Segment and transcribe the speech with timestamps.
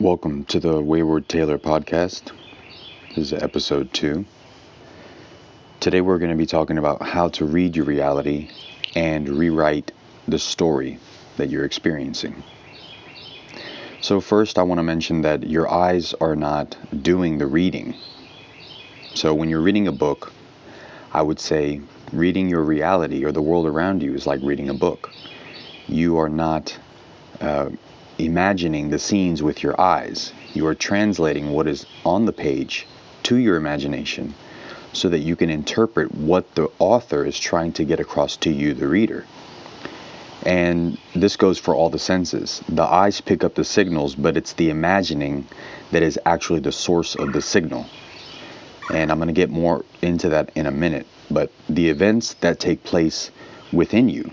[0.00, 2.30] Welcome to the Wayward Taylor podcast.
[3.16, 4.26] This is episode two.
[5.80, 8.48] Today we're going to be talking about how to read your reality
[8.94, 9.90] and rewrite
[10.28, 11.00] the story
[11.36, 12.44] that you're experiencing.
[14.00, 17.96] So, first, I want to mention that your eyes are not doing the reading.
[19.14, 20.32] So, when you're reading a book,
[21.12, 21.80] I would say
[22.12, 25.10] reading your reality or the world around you is like reading a book.
[25.88, 26.78] You are not
[27.40, 27.70] uh,
[28.18, 30.32] imagining the scenes with your eyes.
[30.54, 32.86] You are translating what is on the page
[33.24, 34.34] to your imagination
[34.92, 38.74] so that you can interpret what the author is trying to get across to you,
[38.74, 39.24] the reader.
[40.44, 42.62] And this goes for all the senses.
[42.68, 45.46] The eyes pick up the signals, but it's the imagining
[45.90, 47.86] that is actually the source of the signal.
[48.92, 51.06] And I'm going to get more into that in a minute.
[51.30, 53.30] But the events that take place
[53.72, 54.30] within you,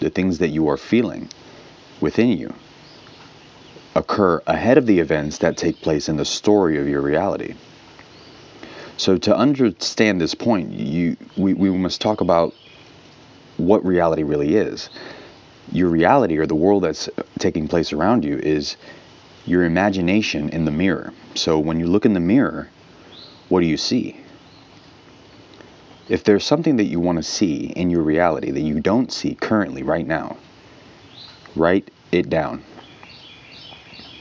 [0.00, 1.28] the things that you are feeling
[2.00, 2.52] within you,
[3.98, 7.54] occur ahead of the events that take place in the story of your reality.
[8.96, 12.54] So to understand this point, you we, we must talk about
[13.56, 14.88] what reality really is.
[15.72, 17.08] Your reality or the world that's
[17.38, 18.76] taking place around you is
[19.46, 21.12] your imagination in the mirror.
[21.34, 22.70] So when you look in the mirror,
[23.48, 24.20] what do you see?
[26.08, 29.34] If there's something that you want to see in your reality that you don't see
[29.34, 30.36] currently right now,
[31.54, 32.62] write it down.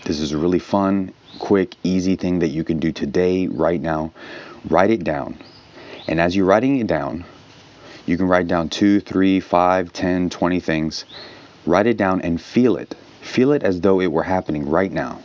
[0.08, 4.14] This is a really fun, quick, easy thing that you can do today, right now.
[4.70, 5.38] Write it down.
[6.08, 7.26] And as you're writing it down,
[8.06, 11.04] you can write down two, three, five, ten, twenty things.
[11.66, 12.96] Write it down and feel it.
[13.20, 15.20] Feel it as though it were happening right now.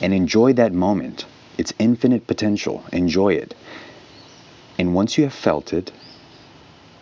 [0.00, 1.26] And enjoy that moment.
[1.58, 2.82] It's infinite potential.
[2.90, 3.54] Enjoy it.
[4.78, 5.92] And once you have felt it,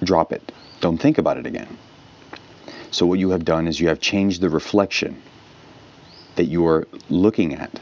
[0.03, 0.51] drop it.
[0.81, 1.79] Don't think about it again.
[2.91, 5.23] So, what you have done is you have changed the reflection
[6.37, 7.81] that you are looking at.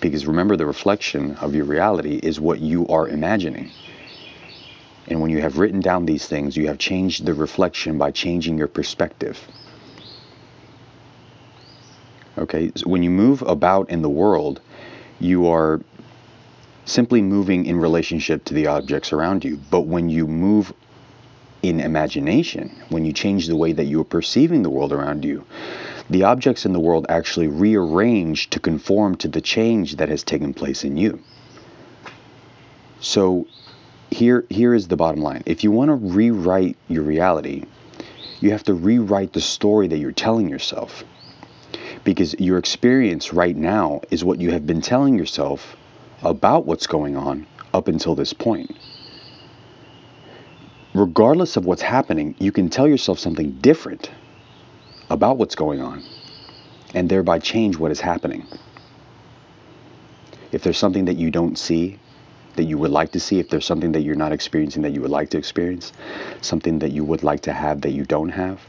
[0.00, 3.70] Because remember, the reflection of your reality is what you are imagining.
[5.08, 8.58] And when you have written down these things, you have changed the reflection by changing
[8.58, 9.40] your perspective.
[12.38, 14.60] Okay, so when you move about in the world,
[15.20, 15.80] you are
[16.84, 19.56] simply moving in relationship to the objects around you.
[19.70, 20.72] But when you move
[21.62, 25.44] in imagination, when you change the way that you are perceiving the world around you,
[26.08, 30.54] the objects in the world actually rearrange to conform to the change that has taken
[30.54, 31.20] place in you.
[33.00, 33.46] So
[34.10, 35.42] here here is the bottom line.
[35.46, 37.64] If you want to rewrite your reality,
[38.40, 41.04] you have to rewrite the story that you're telling yourself.
[42.04, 45.76] Because your experience right now is what you have been telling yourself
[46.22, 48.76] about what's going on up until this point.
[50.94, 54.10] Regardless of what's happening, you can tell yourself something different
[55.10, 56.02] about what's going on
[56.94, 58.46] and thereby change what is happening.
[60.52, 61.98] If there's something that you don't see,
[62.54, 65.02] that you would like to see, if there's something that you're not experiencing that you
[65.02, 65.92] would like to experience,
[66.40, 68.60] something that you would like to have that you don't have,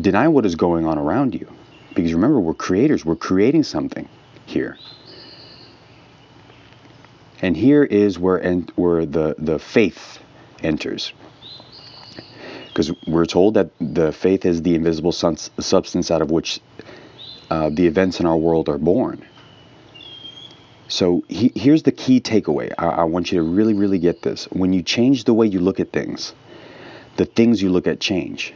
[0.00, 1.52] deny what is going on around you.
[1.94, 4.08] Because remember, we're creators, we're creating something
[4.46, 4.78] here.
[7.42, 10.20] And here is where, en- where the, the faith
[10.62, 11.12] enters
[12.76, 16.60] because we're told that the faith is the invisible substance out of which
[17.48, 19.26] uh, the events in our world are born.
[20.86, 22.70] So he, here's the key takeaway.
[22.76, 24.44] I, I want you to really, really get this.
[24.52, 26.34] When you change the way you look at things,
[27.16, 28.52] the things you look at change.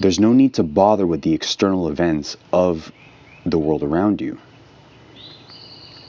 [0.00, 2.90] There's no need to bother with the external events of
[3.46, 4.40] the world around you.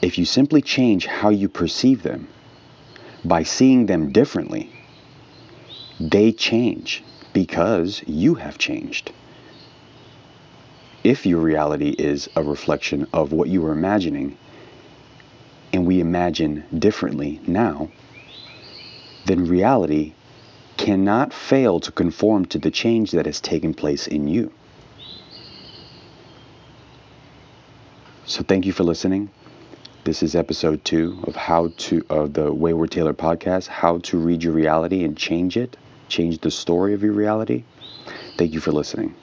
[0.02, 2.28] If you simply change how you perceive them
[3.24, 4.72] by seeing them differently,
[6.00, 9.12] they change because you have changed.
[11.04, 14.38] If your reality is a reflection of what you were imagining,
[15.74, 17.90] and we imagine differently now,
[19.26, 20.14] then reality
[20.78, 24.52] cannot fail to conform to the change that has taken place in you.
[28.26, 29.30] So thank you for listening.
[30.04, 34.44] This is episode two of how to of the Wayward Taylor podcast, how to read
[34.44, 35.78] your reality and change it
[36.14, 37.64] change the story of your reality.
[38.38, 39.16] Thank you for listening.